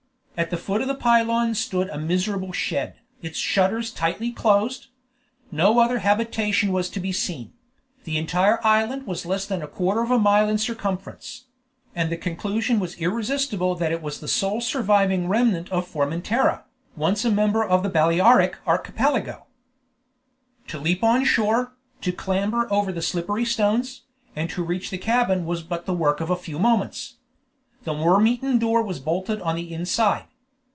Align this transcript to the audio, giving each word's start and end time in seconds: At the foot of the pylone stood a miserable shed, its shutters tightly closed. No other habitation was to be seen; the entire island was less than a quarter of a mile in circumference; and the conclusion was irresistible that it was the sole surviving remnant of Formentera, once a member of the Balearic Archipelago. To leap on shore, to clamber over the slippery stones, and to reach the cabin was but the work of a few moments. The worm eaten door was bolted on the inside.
At 0.37 0.49
the 0.49 0.57
foot 0.57 0.81
of 0.81 0.87
the 0.87 0.95
pylone 0.95 1.53
stood 1.53 1.87
a 1.89 1.99
miserable 1.99 2.51
shed, 2.51 2.95
its 3.21 3.37
shutters 3.37 3.91
tightly 3.91 4.31
closed. 4.31 4.87
No 5.51 5.77
other 5.77 5.99
habitation 5.99 6.71
was 6.71 6.89
to 6.91 6.99
be 6.99 7.11
seen; 7.11 7.53
the 8.05 8.17
entire 8.17 8.59
island 8.65 9.05
was 9.05 9.23
less 9.27 9.45
than 9.45 9.61
a 9.61 9.67
quarter 9.67 10.01
of 10.01 10.09
a 10.09 10.17
mile 10.17 10.49
in 10.49 10.57
circumference; 10.57 11.45
and 11.93 12.09
the 12.09 12.17
conclusion 12.17 12.79
was 12.79 12.97
irresistible 12.97 13.75
that 13.75 13.91
it 13.91 14.01
was 14.01 14.19
the 14.19 14.27
sole 14.27 14.61
surviving 14.61 15.27
remnant 15.27 15.69
of 15.71 15.87
Formentera, 15.87 16.63
once 16.95 17.23
a 17.23 17.29
member 17.29 17.63
of 17.63 17.83
the 17.83 17.89
Balearic 17.89 18.57
Archipelago. 18.65 19.45
To 20.69 20.79
leap 20.79 21.03
on 21.03 21.23
shore, 21.23 21.73
to 22.01 22.11
clamber 22.11 22.67
over 22.73 22.91
the 22.91 23.03
slippery 23.03 23.45
stones, 23.45 24.05
and 24.35 24.49
to 24.49 24.63
reach 24.63 24.89
the 24.89 24.97
cabin 24.97 25.45
was 25.45 25.61
but 25.61 25.85
the 25.85 25.93
work 25.93 26.19
of 26.19 26.31
a 26.31 26.35
few 26.35 26.57
moments. 26.57 27.17
The 27.83 27.93
worm 27.93 28.25
eaten 28.25 28.57
door 28.57 28.81
was 28.81 28.99
bolted 28.99 29.39
on 29.41 29.55
the 29.55 29.71
inside. 29.71 30.25